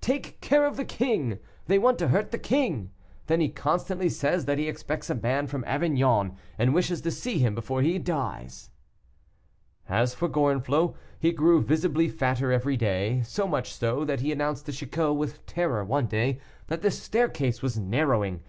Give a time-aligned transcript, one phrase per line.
[0.00, 1.40] "Take care of the king!
[1.66, 2.90] they want to hurt the king!
[3.26, 7.38] Then he constantly says that he expects a man from Avignon, and wishes to see
[7.38, 8.70] him before he dies."
[9.86, 14.64] As for Gorenflot, he grew visibly fatter every day, so much so, that he announced
[14.64, 18.40] to Chicot with terror one day that the staircase was narrowing.